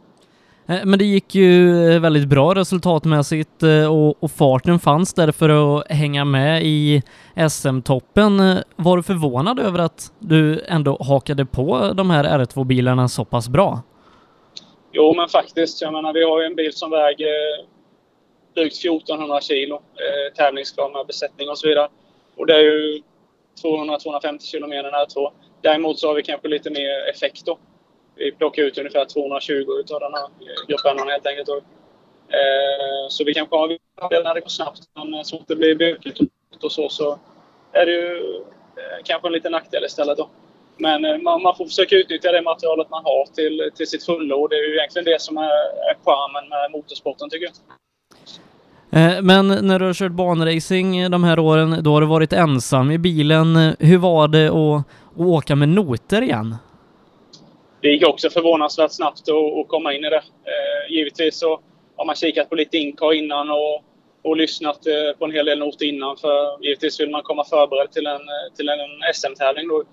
Eh, 0.68 0.84
men 0.84 0.98
det 0.98 1.04
gick 1.04 1.34
ju 1.34 1.72
väldigt 1.98 2.28
bra 2.28 2.54
resultatmässigt 2.54 3.62
och, 3.90 4.22
och 4.22 4.30
farten 4.30 4.78
fanns 4.78 5.14
där 5.14 5.32
för 5.32 5.48
att 5.48 5.90
hänga 5.90 6.24
med 6.24 6.62
i 6.64 7.02
SM-toppen. 7.50 8.58
Var 8.76 8.96
du 8.96 9.02
förvånad 9.02 9.58
över 9.58 9.78
att 9.78 10.12
du 10.18 10.64
ändå 10.68 10.96
hakade 11.00 11.46
på 11.46 11.92
de 11.94 12.10
här 12.10 12.24
R2-bilarna 12.24 13.08
så 13.08 13.24
pass 13.24 13.48
bra? 13.48 13.82
Jo, 14.92 15.14
men 15.16 15.28
faktiskt. 15.28 15.82
Jag 15.82 15.92
menar, 15.92 16.12
vi 16.12 16.24
har 16.24 16.40
ju 16.40 16.46
en 16.46 16.54
bil 16.54 16.72
som 16.72 16.90
väger 16.90 17.70
drygt 18.54 18.76
1400 18.76 19.40
kilo 19.40 19.74
eh, 19.74 20.34
tävlingsklar 20.34 20.90
med 20.90 21.06
besättning 21.06 21.48
och 21.48 21.58
så 21.58 21.68
vidare. 21.68 21.88
Och 22.36 22.46
det 22.46 22.54
är 22.54 22.60
ju 22.60 23.02
200-250 23.62 24.38
kilo 24.40 24.66
mer 24.66 24.84
än 24.84 24.94
R2. 24.94 25.30
Däremot 25.62 25.98
så 25.98 26.08
har 26.08 26.14
vi 26.14 26.22
kanske 26.22 26.48
lite 26.48 26.70
mer 26.70 27.10
effekt 27.10 27.46
då. 27.46 27.58
Vi 28.14 28.32
plockar 28.32 28.62
ut 28.62 28.78
ungefär 28.78 29.04
220 29.04 29.54
utav 29.80 30.00
den 30.00 30.14
här 30.14 30.24
eh, 30.24 30.66
gruppen 30.68 31.08
helt 31.08 31.26
enkelt. 31.26 31.48
Och, 31.48 31.62
Eh, 32.32 33.08
så 33.08 33.24
vi 33.24 33.34
kanske 33.34 33.56
har 33.56 33.78
fördelar 34.00 34.24
när 34.24 34.34
det 34.34 34.40
går 34.40 34.48
snabbt, 34.48 34.80
men 34.94 35.24
så 35.24 35.38
fort 35.38 35.48
det 35.48 35.56
blir 35.56 35.74
bökigt 35.74 36.20
och 36.62 36.72
så, 36.72 36.88
så 36.88 37.18
är 37.72 37.86
det 37.86 37.92
ju 37.92 38.36
eh, 38.76 39.02
kanske 39.04 39.28
en 39.28 39.32
liten 39.32 39.52
nackdel 39.52 39.84
istället 39.84 40.18
då. 40.18 40.28
Men 40.76 41.04
eh, 41.04 41.18
man, 41.18 41.42
man, 41.42 41.56
får 41.56 41.64
försöka 41.64 41.96
utnyttja 41.96 42.32
det 42.32 42.42
materialet 42.42 42.90
man 42.90 43.04
har 43.04 43.26
till, 43.34 43.70
till 43.74 43.86
sitt 43.86 44.04
fulla 44.04 44.36
och 44.36 44.48
det 44.48 44.56
är 44.56 44.68
ju 44.68 44.76
egentligen 44.76 45.04
det 45.04 45.20
som 45.20 45.36
är, 45.36 45.52
är 45.90 45.96
charmen 46.04 46.48
med 46.48 46.70
motorsporten 46.70 47.30
tycker 47.30 47.46
jag. 47.46 47.54
Eh, 48.92 49.22
men 49.22 49.48
när 49.48 49.78
du 49.78 49.84
har 49.84 49.94
kört 49.94 50.12
banracing 50.12 51.10
de 51.10 51.24
här 51.24 51.38
åren, 51.38 51.76
då 51.82 51.92
har 51.92 52.00
du 52.00 52.06
varit 52.06 52.32
ensam 52.32 52.90
i 52.90 52.98
bilen. 52.98 53.74
Hur 53.78 53.98
var 53.98 54.28
det 54.28 54.46
att, 54.48 54.84
att 55.20 55.26
åka 55.26 55.56
med 55.56 55.68
noter 55.68 56.22
igen? 56.22 56.56
Det 57.82 57.88
gick 57.88 58.08
också 58.08 58.30
förvånansvärt 58.30 58.92
snabbt 58.92 59.20
att, 59.28 59.68
komma 59.68 59.94
in 59.94 60.04
i 60.04 60.10
det. 60.10 60.16
Eh, 60.16 60.92
givetvis 60.94 61.38
så 61.38 61.60
har 61.96 62.04
man 62.04 62.14
kikat 62.14 62.48
på 62.50 62.54
lite 62.54 62.78
inka 62.78 63.12
innan 63.14 63.50
och, 63.50 63.84
och 64.22 64.36
lyssnat 64.36 64.86
eh, 64.86 65.18
på 65.18 65.24
en 65.24 65.32
hel 65.32 65.46
del 65.46 65.58
noter 65.58 65.86
innan. 65.86 66.16
För 66.16 66.64
givetvis 66.64 67.00
vill 67.00 67.10
man 67.10 67.22
komma 67.22 67.44
förberedd 67.44 67.92
till 67.92 68.06
en, 68.06 68.20
till 68.56 68.68
en 68.68 69.14
SM-tävling 69.14 69.68
då. 69.68 69.84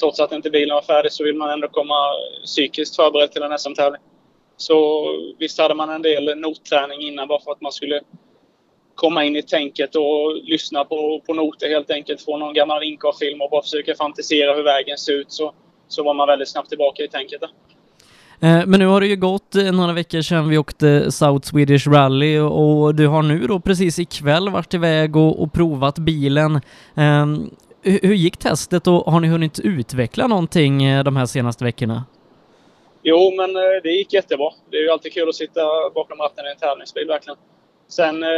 Trots 0.00 0.20
att 0.20 0.32
inte 0.32 0.50
bilen 0.50 0.74
var 0.74 0.82
färdig 0.82 1.12
så 1.12 1.24
vill 1.24 1.34
man 1.34 1.50
ändå 1.50 1.68
komma 1.68 1.94
psykiskt 2.44 2.96
förberedd 2.96 3.32
till 3.32 3.42
en 3.42 3.58
SM-tävling. 3.58 4.00
Så 4.56 5.06
visst 5.38 5.58
hade 5.58 5.74
man 5.74 5.90
en 5.90 6.02
del 6.02 6.38
notträning 6.38 7.00
innan 7.00 7.28
bara 7.28 7.40
för 7.40 7.52
att 7.52 7.60
man 7.60 7.72
skulle 7.72 8.00
komma 8.94 9.24
in 9.24 9.36
i 9.36 9.42
tänket 9.42 9.96
och 9.96 10.36
lyssna 10.44 10.84
på, 10.84 11.22
på 11.26 11.34
noter 11.34 11.68
helt 11.68 11.90
enkelt. 11.90 12.22
Få 12.22 12.36
någon 12.36 12.54
gammal 12.54 12.82
Incar-film 12.82 13.40
och 13.40 13.50
bara 13.50 13.62
försöka 13.62 13.94
fantisera 13.94 14.54
hur 14.54 14.62
vägen 14.62 14.98
ser 14.98 15.12
ut 15.12 15.32
så, 15.32 15.52
så 15.88 16.04
var 16.04 16.14
man 16.14 16.28
väldigt 16.28 16.48
snabbt 16.48 16.68
tillbaka 16.68 17.02
i 17.02 17.08
tänket. 17.08 17.40
Där. 17.40 17.50
Eh, 18.40 18.66
men 18.66 18.80
nu 18.80 18.86
har 18.86 19.00
det 19.00 19.06
ju 19.06 19.16
gått 19.16 19.54
eh, 19.54 19.72
några 19.72 19.92
veckor 19.92 20.20
sedan 20.22 20.48
vi 20.48 20.58
åkte 20.58 21.12
South 21.12 21.48
Swedish 21.48 21.88
Rally 21.88 22.38
och 22.38 22.94
du 22.94 23.06
har 23.06 23.22
nu 23.22 23.46
då 23.46 23.60
precis 23.60 23.98
ikväll 23.98 24.48
varit 24.48 24.74
iväg 24.74 25.16
och, 25.16 25.42
och 25.42 25.52
provat 25.52 25.98
bilen. 25.98 26.60
Um, 26.94 27.50
hur 27.82 28.14
gick 28.14 28.36
testet 28.36 28.86
och 28.86 29.12
har 29.12 29.20
ni 29.20 29.28
hunnit 29.28 29.58
utveckla 29.58 30.26
någonting 30.26 30.84
eh, 30.84 31.04
de 31.04 31.16
här 31.16 31.26
senaste 31.26 31.64
veckorna? 31.64 32.04
Jo, 33.06 33.30
men 33.36 33.56
eh, 33.56 33.82
det 33.82 33.90
gick 33.90 34.12
jättebra. 34.12 34.50
Det 34.70 34.76
är 34.76 34.82
ju 34.82 34.90
alltid 34.90 35.12
kul 35.12 35.28
att 35.28 35.34
sitta 35.34 35.90
bakom 35.94 36.18
ratten 36.18 36.46
i 36.46 36.50
en 36.50 36.56
tävlingsbil, 36.56 37.06
verkligen. 37.08 37.38
Sen 37.88 38.22
eh, 38.22 38.28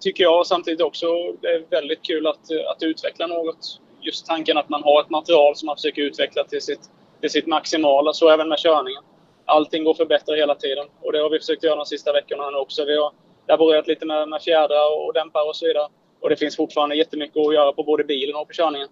tycker 0.00 0.24
jag 0.24 0.46
samtidigt 0.46 0.80
också 0.80 1.06
det 1.40 1.48
är 1.48 1.64
väldigt 1.70 2.02
kul 2.02 2.26
att, 2.26 2.50
eh, 2.50 2.70
att 2.70 2.82
utveckla 2.82 3.26
något. 3.26 3.80
Just 4.00 4.26
tanken 4.26 4.58
att 4.58 4.68
man 4.68 4.82
har 4.82 5.00
ett 5.00 5.10
material 5.10 5.56
som 5.56 5.66
man 5.66 5.76
försöker 5.76 6.02
utveckla 6.02 6.44
till 6.44 6.62
sitt, 6.62 6.80
till 7.20 7.30
sitt 7.30 7.46
maximala, 7.46 8.12
så 8.12 8.28
även 8.28 8.48
med 8.48 8.58
körningen. 8.58 9.02
Allting 9.44 9.84
går 9.84 9.90
att 9.90 9.96
förbättra 9.96 10.36
hela 10.36 10.54
tiden 10.54 10.86
och 11.02 11.12
det 11.12 11.18
har 11.18 11.30
vi 11.30 11.38
försökt 11.38 11.64
göra 11.64 11.76
de 11.76 11.86
sista 11.86 12.12
veckorna 12.12 12.50
nu 12.50 12.56
också. 12.56 12.84
Vi 12.84 12.96
har 12.96 13.12
laborerat 13.48 13.86
lite 13.86 14.06
med, 14.06 14.28
med 14.28 14.42
fjädrar 14.42 15.06
och 15.06 15.12
dämpare 15.12 15.44
och 15.44 15.56
så 15.56 15.66
vidare. 15.66 15.88
Och 16.20 16.28
det 16.28 16.36
finns 16.36 16.56
fortfarande 16.56 16.96
jättemycket 16.96 17.36
att 17.36 17.54
göra 17.54 17.72
på 17.72 17.82
både 17.82 18.04
bilen 18.04 18.36
och 18.36 18.48
på 18.48 18.54
körningen. 18.54 18.88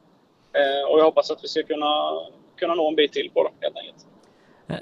Eh, 0.53 0.91
och 0.91 0.99
jag 0.99 1.05
hoppas 1.05 1.31
att 1.31 1.45
vi 1.45 1.49
ska 1.49 1.63
kunna, 1.63 2.21
kunna 2.57 2.75
nå 2.75 2.89
en 2.89 2.97
bit 2.97 3.13
till 3.13 3.31
på 3.35 3.43
det 3.43 3.67
helt 3.67 3.77
enkelt. 3.77 4.14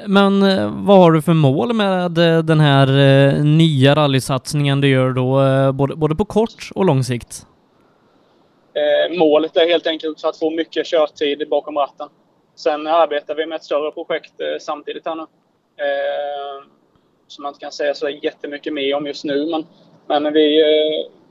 Men 0.07 0.43
eh, 0.43 0.73
vad 0.87 0.99
har 0.99 1.13
du 1.13 1.23
för 1.23 1.33
mål 1.33 1.73
med 1.73 2.19
eh, 2.19 2.39
den 2.39 2.61
här 2.61 2.89
eh, 2.89 3.45
nya 3.45 3.95
rallysatsningen 3.95 4.81
du 4.81 4.89
gör 4.89 5.11
då, 5.11 5.73
både, 5.73 5.97
både 5.97 6.15
på 6.15 6.25
kort 6.25 6.71
och 6.75 6.85
lång 6.85 7.05
sikt? 7.05 7.47
Målet 9.19 9.57
är 9.57 9.69
helt 9.69 9.87
enkelt 9.87 10.25
att 10.25 10.39
få 10.39 10.51
mycket 10.51 10.87
körtid 10.87 11.49
bakom 11.51 11.79
ratten. 11.79 12.09
Sen 12.55 12.87
arbetar 12.87 13.35
vi 13.35 13.47
med 13.47 13.57
ett 13.57 13.65
större 13.65 13.91
projekt 13.91 14.33
samtidigt 14.61 15.07
här 15.07 15.15
nu. 15.15 15.27
Som 17.29 17.43
man 17.43 17.51
inte 17.51 17.61
kan 17.61 17.73
säga 17.73 17.95
så 17.95 18.09
jättemycket 18.09 18.73
mer 18.73 18.95
om 18.95 19.07
just 19.07 19.25
nu, 19.25 19.47
men, 19.47 19.67
men 20.23 20.33
vi, 20.33 20.63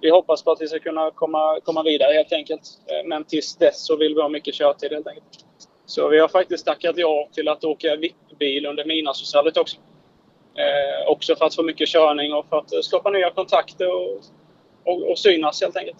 vi 0.01 0.09
hoppas 0.09 0.43
på 0.43 0.51
att 0.51 0.61
vi 0.61 0.67
ska 0.67 0.79
kunna 0.79 1.11
komma, 1.11 1.59
komma 1.63 1.83
vidare 1.83 2.13
helt 2.13 2.33
enkelt. 2.33 2.61
men 3.05 3.23
tills 3.23 3.55
dess 3.55 3.85
så 3.85 3.95
vill 3.97 4.15
vi 4.15 4.21
ha 4.21 4.29
mycket 4.29 4.55
körtid 4.55 4.91
helt 4.91 5.07
enkelt. 5.07 5.45
Så 5.91 6.07
vi 6.09 6.19
har 6.19 6.27
faktiskt 6.27 6.65
tackat 6.65 6.97
ja 6.97 7.27
till 7.31 7.47
att 7.47 7.63
åka 7.63 7.95
VIP-bil 7.95 8.65
under 8.65 8.85
midnattsrallyt 8.85 9.57
också. 9.57 9.77
Eh, 10.55 11.11
också 11.11 11.35
för 11.35 11.45
att 11.45 11.55
få 11.55 11.63
mycket 11.63 11.89
körning 11.89 12.33
och 12.33 12.45
för 12.49 12.57
att 12.57 12.85
skapa 12.85 13.09
nya 13.09 13.29
kontakter 13.29 13.87
och, 13.95 14.21
och, 14.85 15.11
och 15.11 15.19
synas 15.19 15.61
helt 15.61 15.77
enkelt. 15.77 15.97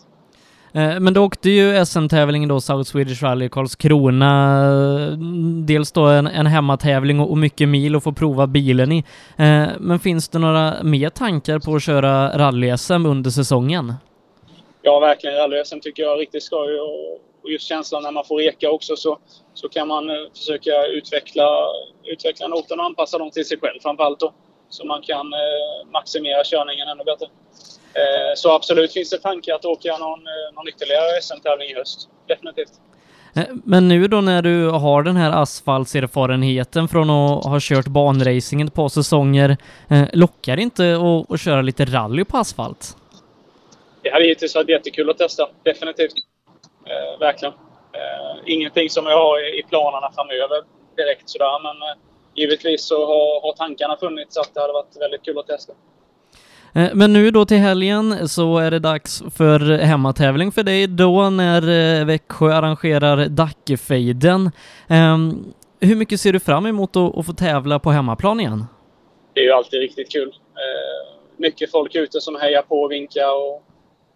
Eh, 0.74 1.00
men 1.00 1.14
du 1.14 1.20
åkte 1.20 1.50
ju 1.50 1.86
SM-tävlingen 1.86 2.50
då, 2.50 2.62
South 2.62 2.92
Swedish 2.92 3.24
Rally 3.24 3.50
Karlskrona. 3.50 4.62
Dels 5.66 5.92
då 5.92 6.06
en, 6.06 6.28
en 6.28 6.46
hemmatävling 6.46 7.20
och, 7.20 7.32
och 7.32 7.38
mycket 7.38 7.70
mil 7.70 7.96
att 7.96 8.04
få 8.04 8.12
prova 8.12 8.48
bilen 8.48 8.92
i. 8.92 8.98
Eh, 9.38 9.68
men 9.80 10.00
finns 10.00 10.30
det 10.30 10.40
några 10.40 10.84
mer 10.84 11.10
tankar 11.10 11.60
på 11.60 11.76
att 11.76 11.84
köra 11.84 12.38
rally-SM 12.38 13.06
under 13.06 13.30
säsongen? 13.30 13.94
Ja, 14.82 15.00
verkligen. 15.00 15.36
Rally-SM 15.36 15.80
tycker 15.80 16.04
jag 16.04 16.14
är 16.14 16.18
riktigt 16.18 16.44
skoj 16.44 16.80
och 16.80 17.22
och 17.44 17.52
just 17.52 17.68
känslan 17.68 18.04
när 18.04 18.12
man 18.12 18.26
får 18.26 18.42
eka 18.42 18.72
också 18.72 18.96
så, 18.96 19.20
så 19.62 19.70
kan 19.70 19.88
man 19.88 20.10
eh, 20.10 20.15
försöka 20.34 20.86
utveckla, 20.86 21.50
utveckla 22.03 22.48
noten 22.48 22.80
och 22.80 22.86
anpassa 22.86 23.18
dem 23.18 23.32
till 23.32 23.46
sig 23.46 23.60
själv 23.60 23.80
framförallt 23.82 24.20
då. 24.20 24.34
Så 24.70 24.86
man 24.86 25.01
kan 25.01 25.34
eh, 25.34 25.91
maximera 25.91 26.44
körningen 26.44 26.88
ännu 26.88 27.03
bättre. 27.03 27.25
Eh, 27.94 28.34
så 28.36 28.51
absolut 28.51 28.94
finns 28.94 29.10
det 29.10 29.18
tankar 29.18 29.56
att 29.56 29.65
åka 29.65 29.98
någon, 29.98 30.20
någon 30.56 30.68
ytterligare 30.68 31.22
SM-tävling 31.22 31.70
i 31.70 31.75
höst. 31.75 32.10
Definitivt. 32.27 32.72
Men 33.63 33.88
nu 33.88 34.08
då 34.08 34.22
när 34.22 34.41
du 34.41 34.70
har 34.70 35.03
den 35.03 35.15
här 35.15 35.32
asfaltserfarenheten 35.32 36.88
från 36.88 37.10
att 37.10 37.46
ha 37.46 37.58
kört 37.62 37.88
banracing 37.88 38.62
ett 38.62 38.74
par 38.74 38.89
säsonger, 38.89 39.58
lockar 40.13 40.58
inte 40.58 40.96
att, 40.96 41.32
att 41.32 41.41
köra 41.41 41.62
lite 41.62 41.86
rally 41.86 42.25
på 42.25 42.38
asfalt? 42.38 42.98
Det 44.03 44.10
hade 44.10 44.24
givetvis 44.24 44.56
varit 44.56 44.70
jättekul 44.70 45.10
att 45.10 45.18
testa, 45.18 45.50
definitivt. 45.63 46.13
Eh, 46.86 47.20
verkligen. 47.20 47.53
Eh, 47.94 48.42
ingenting 48.46 48.90
som 48.90 49.06
jag 49.06 49.18
har 49.18 49.60
i 49.60 49.64
planerna 49.64 50.12
framöver 50.16 50.64
direkt 50.96 51.30
sådär, 51.30 51.64
men 51.64 51.76
eh, 51.90 51.98
givetvis 52.36 52.88
så 52.88 53.06
har, 53.06 53.42
har 53.42 53.54
tankarna 53.54 53.98
funnits 53.98 54.38
att 54.38 54.54
det 54.54 54.62
hade 54.62 54.74
varit 54.74 54.98
väldigt 55.00 55.26
kul 55.26 55.40
att 55.40 55.48
testa. 55.48 55.74
Eh, 56.76 56.90
men 56.94 57.14
nu 57.14 57.32
då 57.32 57.46
till 57.46 57.58
helgen 57.58 58.30
så 58.30 58.58
är 58.58 58.72
det 58.72 58.80
dags 58.80 59.24
för 59.38 59.60
hemmatävling 59.60 60.52
för 60.52 60.64
dig 60.64 60.88
då 60.88 61.30
när 61.30 61.62
eh, 61.70 62.06
Växjö 62.06 62.54
arrangerar 62.54 63.26
Dackefejden. 63.26 64.52
Um, 64.90 65.54
hur 65.80 65.96
mycket 65.96 66.22
ser 66.22 66.34
du 66.34 66.40
fram 66.40 66.66
emot 66.66 66.96
att, 66.96 67.26
få 67.26 67.34
tävla 67.34 67.80
på 67.80 67.92
hemmaplan 67.92 68.40
igen? 68.40 68.66
Det 69.34 69.40
är 69.40 69.44
ju 69.44 69.52
alltid 69.52 69.80
riktigt 69.80 70.12
kul. 70.12 70.28
Uh, 70.28 71.18
mycket 71.38 71.72
folk 71.72 71.96
ute 71.96 72.22
som 72.22 72.36
hejar 72.36 72.62
på 72.62 72.82
och 72.82 72.92
vinkar 72.92 73.36
och 73.36 73.64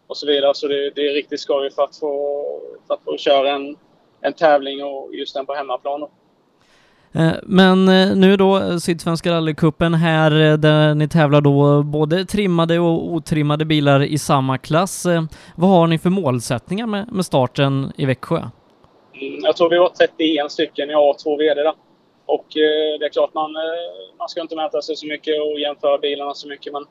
och 0.07 0.17
så 0.17 0.27
vidare. 0.27 0.53
Så 0.55 0.67
det, 0.67 0.89
det 0.95 1.01
är 1.01 1.13
riktigt 1.13 1.39
skoj 1.39 1.71
för 1.71 1.83
att 1.83 1.95
få, 1.95 2.43
för 2.87 2.93
att 2.93 3.03
få 3.03 3.17
köra 3.17 3.55
en, 3.55 3.75
en 4.21 4.33
tävling 4.33 4.83
och 4.83 5.15
just 5.15 5.33
den 5.33 5.45
på 5.45 5.53
hemmaplan. 5.53 6.07
Eh, 7.15 7.31
men 7.43 7.89
eh, 7.89 8.15
nu 8.15 8.37
då, 8.37 8.79
Sydsvenska 8.79 9.31
rallycupen 9.31 9.93
här 9.93 10.57
där 10.57 10.95
ni 10.95 11.07
tävlar 11.07 11.41
då 11.41 11.83
både 11.83 12.25
trimmade 12.25 12.79
och 12.79 13.13
otrimmade 13.13 13.65
bilar 13.65 14.03
i 14.03 14.17
samma 14.17 14.57
klass. 14.57 15.05
Vad 15.55 15.69
har 15.69 15.87
ni 15.87 15.97
för 15.97 16.09
målsättningar 16.09 16.87
med, 16.87 17.11
med 17.11 17.25
starten 17.25 17.91
i 17.97 18.05
Växjö? 18.05 18.37
Mm, 18.37 19.39
jag 19.43 19.55
tror 19.55 19.69
vi 19.69 19.77
var 19.77 19.89
31 19.89 20.51
stycken 20.51 20.89
i 20.89 20.93
A2 20.93 21.37
VD 21.37 21.63
där. 21.63 21.73
Och 22.25 22.45
det 22.99 23.05
är 23.05 23.09
klart, 23.09 23.33
man, 23.33 23.51
man 24.17 24.29
ska 24.29 24.41
inte 24.41 24.55
mäta 24.55 24.81
sig 24.81 24.95
så 24.95 25.07
mycket 25.07 25.41
och 25.41 25.59
jämföra 25.59 25.97
bilarna 25.97 26.33
så 26.33 26.47
mycket, 26.47 26.73
men 26.73 26.81
eh, 26.81 26.87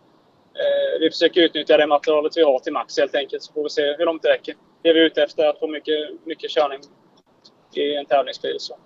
vi 1.00 1.10
försöker 1.10 1.40
utnyttja 1.40 1.76
det 1.76 1.86
materialet 1.86 2.36
vi 2.36 2.42
har 2.42 2.58
till 2.58 2.72
max 2.72 2.98
helt 2.98 3.14
enkelt, 3.14 3.42
så 3.42 3.52
får 3.52 3.62
vi 3.62 3.70
se 3.70 3.82
hur 3.98 4.04
långt 4.04 4.22
det 4.22 4.28
räcker. 4.28 4.54
Det 4.82 4.88
är 4.88 4.94
vi 4.94 5.00
ute 5.00 5.22
efter, 5.22 5.46
att 5.46 5.58
få 5.58 5.66
mycket, 5.66 6.26
mycket 6.26 6.50
körning 6.50 6.80
i 7.74 7.96
en 7.96 8.06
tävlingsbil. 8.06 8.56
Så 8.58 8.76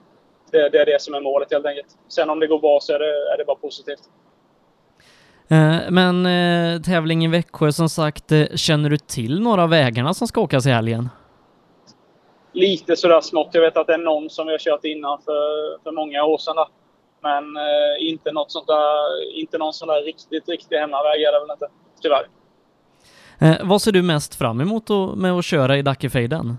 det, 0.52 0.68
det, 0.68 0.78
är 0.78 0.86
det 0.86 1.02
som 1.02 1.14
är 1.14 1.20
målet 1.20 1.52
helt 1.52 1.66
enkelt. 1.66 1.86
Sen 2.08 2.30
om 2.30 2.40
det 2.40 2.46
går 2.46 2.58
bra 2.58 2.78
så 2.82 2.92
är 2.92 2.98
det, 2.98 3.32
är 3.32 3.38
det 3.38 3.44
bara 3.44 3.56
positivt. 3.56 4.00
Eh, 5.50 5.90
men 5.90 6.26
eh, 6.26 6.82
tävling 6.82 7.24
i 7.24 7.28
Växjö 7.28 7.72
som 7.72 7.88
sagt, 7.88 8.32
eh, 8.32 8.46
känner 8.54 8.90
du 8.90 8.96
till 8.96 9.40
några 9.40 9.62
av 9.62 9.70
vägarna 9.70 10.14
som 10.14 10.28
ska 10.28 10.40
åkas 10.40 10.66
i 10.66 10.70
helgen? 10.70 11.08
Lite 12.52 12.96
sådär 12.96 13.20
smått. 13.20 13.48
Jag 13.52 13.62
vet 13.62 13.76
att 13.76 13.86
det 13.86 13.94
är 13.94 13.98
någon 13.98 14.30
som 14.30 14.46
vi 14.46 14.52
har 14.52 14.58
kört 14.58 14.84
innan 14.84 15.18
för, 15.18 15.82
för 15.82 15.92
många 15.92 16.24
år 16.24 16.38
sedan. 16.38 16.56
Där. 16.56 16.66
Men 17.22 17.56
eh, 17.56 18.08
inte, 18.08 18.32
något 18.32 18.52
sånt 18.52 18.66
där, 18.66 19.22
inte 19.34 19.58
någon 19.58 19.72
sån 19.72 19.88
där 19.88 20.02
riktigt, 20.02 20.48
riktig 20.48 20.76
hemmaväg 20.76 21.22
är 21.22 21.32
det 21.32 21.40
väl 21.40 21.50
inte, 21.50 21.68
tyvärr. 22.02 22.28
Eh, 23.40 23.68
vad 23.68 23.82
ser 23.82 23.92
du 23.92 24.02
mest 24.02 24.34
fram 24.34 24.60
emot 24.60 24.86
då, 24.86 25.14
med 25.16 25.32
att 25.32 25.44
köra 25.44 25.76
i 25.76 25.82
Dackefejden? 25.82 26.56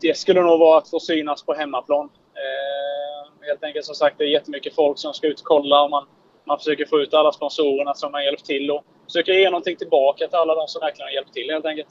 Det 0.00 0.16
skulle 0.16 0.42
nog 0.42 0.58
vara 0.60 0.78
att 0.78 0.90
få 0.90 1.00
synas 1.00 1.42
på 1.42 1.54
hemmaplan. 1.54 2.04
Eh, 2.34 3.46
helt 3.46 3.64
enkelt 3.64 3.84
som 3.84 3.94
sagt, 3.94 4.18
det 4.18 4.24
är 4.24 4.28
jättemycket 4.28 4.74
folk 4.74 4.98
som 4.98 5.14
ska 5.14 5.26
ut 5.26 5.40
och 5.40 5.46
kolla 5.46 5.82
och 5.82 5.90
man, 5.90 6.06
man 6.44 6.58
försöker 6.58 6.86
få 6.86 6.98
ut 7.00 7.14
alla 7.14 7.32
sponsorerna 7.32 7.94
som 7.94 8.14
har 8.14 8.20
hjälpt 8.20 8.44
till 8.44 8.70
och 8.70 8.84
försöker 9.04 9.32
ge 9.32 9.50
någonting 9.50 9.76
tillbaka 9.76 10.28
till 10.28 10.36
alla 10.36 10.54
de 10.54 10.68
som 10.68 10.80
verkligen 10.80 11.06
har 11.06 11.12
hjälpt 11.12 11.32
till 11.32 11.50
helt 11.50 11.66
enkelt. 11.66 11.88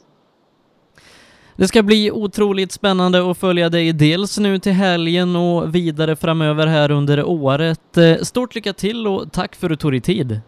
Det 1.57 1.67
ska 1.67 1.83
bli 1.83 2.11
otroligt 2.11 2.71
spännande 2.71 3.31
att 3.31 3.37
följa 3.37 3.69
dig 3.69 3.93
dels 3.93 4.39
nu 4.39 4.59
till 4.59 4.71
helgen 4.71 5.35
och 5.35 5.75
vidare 5.75 6.15
framöver 6.15 6.67
här 6.67 6.91
under 6.91 7.23
året. 7.23 7.97
Eh, 7.97 8.17
stort 8.17 8.55
lycka 8.55 8.73
till 8.73 9.07
och 9.07 9.31
tack 9.31 9.55
för 9.55 9.67
att 9.67 9.69
du 9.69 9.75
tog 9.75 9.91
dig 9.91 10.01
tid. 10.01 10.39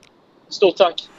Stort 0.50 0.76
tack! 0.78 1.10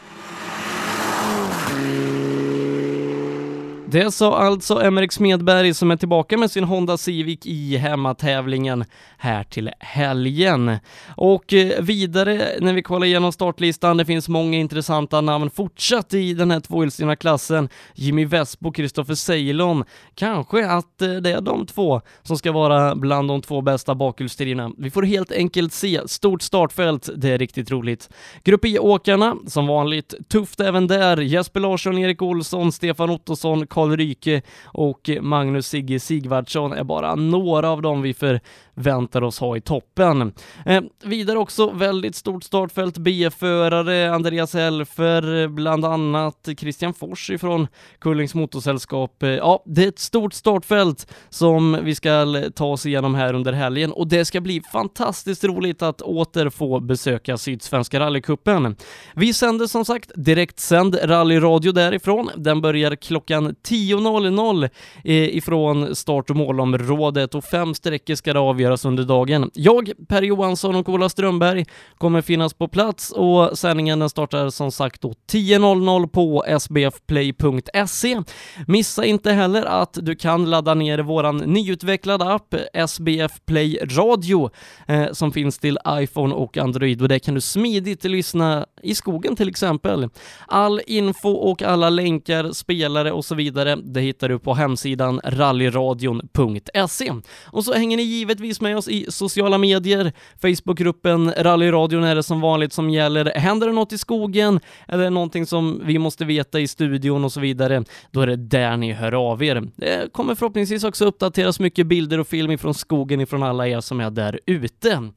Det 3.91 4.13
sa 4.13 4.39
alltså 4.39 4.91
MRX 4.91 5.15
Smedberg 5.15 5.75
som 5.75 5.91
är 5.91 5.97
tillbaka 5.97 6.37
med 6.39 6.51
sin 6.51 6.65
Honda 6.65 6.97
Civic 6.97 7.39
i 7.45 7.77
hemmatävlingen 7.77 8.85
här 9.19 9.45
till 9.45 9.71
helgen. 9.79 10.77
Och 11.17 11.53
eh, 11.53 11.83
vidare 11.83 12.49
när 12.61 12.73
vi 12.73 12.83
kollar 12.83 13.07
igenom 13.07 13.33
startlistan, 13.33 13.97
det 13.97 14.05
finns 14.05 14.29
många 14.29 14.59
intressanta 14.59 15.21
namn 15.21 15.51
fortsatt 15.51 16.15
i 16.15 16.35
den 16.35 16.51
här 16.51 16.61
tvåhjulsdrivna 16.61 17.17
klassen. 17.17 17.69
Jimmy 17.95 18.25
Vesbo, 18.25 18.73
Kristoffer 18.73 19.15
Ceylon. 19.15 19.85
Kanske 20.15 20.71
att 20.71 21.03
eh, 21.03 21.11
det 21.11 21.33
är 21.33 21.41
de 21.41 21.67
två 21.67 22.01
som 22.23 22.37
ska 22.37 22.53
vara 22.53 22.95
bland 22.95 23.29
de 23.29 23.43
två 23.43 23.61
bästa 23.61 23.95
bakhjulsdrivna. 23.95 24.71
Vi 24.79 24.91
får 24.91 25.03
helt 25.03 25.33
enkelt 25.33 25.73
se. 25.73 26.01
Stort 26.07 26.43
startfält, 26.43 27.09
det 27.17 27.31
är 27.31 27.39
riktigt 27.39 27.71
roligt. 27.71 28.11
Grupp 28.45 28.65
E-åkarna, 28.65 29.37
som 29.47 29.67
vanligt, 29.67 30.15
tufft 30.29 30.61
även 30.61 30.87
där. 30.87 31.17
Jesper 31.17 31.61
Larsson, 31.61 31.99
Erik 31.99 32.23
Olsson, 32.23 32.73
Stefan 32.73 33.11
Ottosson, 33.11 33.67
Karl 33.79 33.97
Ryke 33.97 34.43
och 34.65 35.11
Magnus 35.21 35.69
Sigge 35.69 36.01
Sigvardsson 36.01 36.73
är 36.73 36.85
bara 36.85 37.15
några 37.15 37.71
av 37.71 37.83
dem 37.83 38.03
vi 38.03 38.15
förväntar 38.15 39.23
oss 39.23 39.41
ha 39.41 39.57
i 39.57 39.61
toppen. 39.61 40.33
Eh, 40.67 40.83
vidare 41.05 41.39
också 41.39 41.71
väldigt 41.71 42.15
stort 42.15 42.45
startfält 42.45 42.99
B-förare, 42.99 44.15
Andreas 44.15 44.55
Elfer 44.55 45.49
bland 45.49 45.85
annat, 45.85 46.49
Christian 46.59 46.95
Fors 46.95 47.31
ifrån 47.31 47.67
Kullings 47.99 48.35
Motorsällskap. 48.35 49.23
Eh, 49.23 49.29
ja, 49.29 49.63
det 49.67 49.85
är 49.85 49.89
ett 49.89 49.99
stort 49.99 50.35
startfält 50.35 51.13
som 51.29 51.79
vi 51.83 51.95
ska 51.95 52.43
ta 52.55 52.67
oss 52.67 52.87
igenom 52.87 53.15
här 53.15 53.35
under 53.35 53.53
helgen 53.53 53.93
och 53.93 54.09
det 54.09 54.25
ska 54.25 54.41
bli 54.41 54.63
fantastiskt 54.73 55.45
roligt 55.45 55.83
att 55.83 56.01
åter 56.01 56.51
få 56.51 56.81
besöka 56.81 57.39
Sydsvenska 57.39 58.01
rallycupen. 58.01 58.77
Vi 59.15 59.35
sänder 59.35 59.67
som 59.67 59.85
sagt 59.85 60.11
direktsänd 60.15 60.99
rallyradio 61.03 61.73
därifrån. 61.73 62.31
Den 62.37 62.61
börjar 62.61 62.97
klockan 62.97 63.55
10.00 63.69 64.71
eh, 65.05 65.37
ifrån 65.37 65.97
start 65.97 66.31
och 66.31 66.37
målområdet 66.37 67.35
och 67.35 67.45
fem 67.45 67.75
sträckor 67.75 68.15
ska 68.15 68.33
det 68.33 68.41
avgöras 68.41 68.85
under 68.85 69.05
dagen. 69.05 69.51
Jag, 69.55 69.93
Per 70.09 70.23
Johansson 70.23 70.75
och 70.75 70.89
Ola 70.89 71.09
Strömberg 71.09 71.65
kommer 71.99 72.23
finnas 72.23 72.55
på 72.55 72.69
plats 72.69 73.11
och 73.11 73.59
sändningen 73.59 73.99
den 73.99 74.11
startar 74.11 74.51
som 74.51 74.73
sagt 74.73 75.01
då 75.01 75.13
10.00 75.33 76.07
på 76.07 76.45
sbfplay.se. 76.61 78.23
Missa 78.67 79.05
inte 79.05 79.33
heller 79.33 79.63
att 79.63 79.99
du 80.03 80.17
kan 80.17 80.51
ladda 80.51 80.75
ner 80.75 80.99
våran 80.99 81.37
nyutvecklade 81.37 82.33
app 82.33 82.55
SBF 82.73 83.33
Play 83.47 83.79
Radio 83.83 84.51
eh, 84.87 85.13
som 85.13 85.33
finns 85.33 85.59
till 85.59 85.79
iPhone 85.89 86.35
och 86.35 86.57
Android 86.57 87.03
och 87.03 87.09
där 87.09 87.19
kan 87.19 87.35
du 87.35 87.41
smidigt 87.41 88.05
lyssna 88.05 88.67
i 88.83 88.95
skogen 88.95 89.37
till 89.37 89.49
exempel. 89.49 90.09
All 90.47 90.81
info 90.87 91.31
och 91.31 91.63
alla 91.63 91.91
länkar, 91.91 92.53
spelare 92.53 93.13
och 93.13 93.25
så 93.25 93.35
vidare, 93.35 93.58
det 93.65 94.01
hittar 94.01 94.29
du 94.29 94.39
på 94.39 94.55
hemsidan 94.55 95.21
rallyradion.se. 95.25 97.13
Och 97.47 97.65
så 97.65 97.75
hänger 97.75 97.97
ni 97.97 98.03
givetvis 98.03 98.61
med 98.61 98.77
oss 98.77 98.89
i 98.89 99.07
sociala 99.09 99.59
medier. 99.59 100.13
Facebookgruppen 100.43 101.33
Rallyradion 101.39 102.05
är 102.05 102.15
det 102.15 102.23
som 102.23 102.41
vanligt 102.41 102.73
som 102.73 102.91
gäller. 102.91 103.33
Händer 103.35 103.67
det 103.67 103.73
något 103.73 103.93
i 103.93 103.99
skogen 103.99 104.61
eller 104.89 105.11
någonting 105.11 105.47
som 105.47 105.83
vi 105.85 105.99
måste 105.99 106.25
veta 106.25 106.61
i 106.61 106.69
studion 106.69 107.25
och 107.25 107.33
så 107.33 107.41
vidare, 107.41 107.85
då 108.11 108.21
är 108.21 108.27
det 108.27 108.37
där 108.37 108.77
ni 108.77 108.93
hör 108.93 109.13
av 109.31 109.43
er. 109.43 109.69
Det 109.77 110.13
kommer 110.13 110.35
förhoppningsvis 110.35 110.85
också 110.85 111.05
uppdateras 111.05 111.61
mycket 111.61 111.87
bilder 111.87 112.21
och 112.21 112.29
film 112.29 112.51
ifrån 112.51 112.75
skogen 112.75 113.21
ifrån 113.21 113.43
alla 113.43 113.69
er 113.69 113.81
som 113.81 114.01
är 114.01 114.11
där 114.11 114.41
ute. 114.47 115.11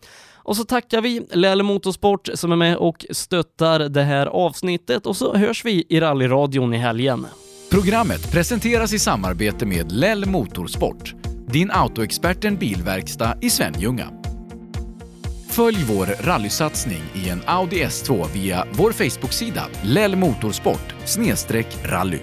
Och 0.44 0.58
så 0.58 0.64
tackar 0.64 1.02
vi 1.02 1.22
Lelle 1.32 1.64
Motorsport 1.64 2.30
som 2.34 2.52
är 2.52 2.56
med 2.56 2.78
och 2.78 3.06
stöttar 3.10 3.80
det 3.80 4.04
här 4.04 4.28
avsnittet 4.28 5.06
och 5.06 5.18
så 5.18 5.36
hörs 5.36 5.66
vi 5.66 5.86
i 5.90 6.00
rallyradion 6.00 6.74
i 6.74 6.78
helgen. 6.78 7.26
Programmet 7.72 8.32
presenteras 8.32 8.94
i 8.94 9.00
samarbete 9.00 9.66
med 9.66 9.92
Lell 9.92 10.26
Motorsport, 10.26 11.16
din 11.48 11.72
autoexperten 11.72 12.56
bilverkstad 12.56 13.38
i 13.42 13.50
Svenljunga. 13.50 14.08
Följ 15.50 15.84
vår 15.84 16.06
rallysatsning 16.06 17.02
i 17.14 17.30
en 17.30 17.42
Audi 17.46 17.84
S2 17.84 18.28
via 18.34 18.66
vår 18.72 18.92
Facebook-sida 18.92 19.64
Lell 19.84 20.16
Motorsport 20.16 20.94
rally. 21.84 22.20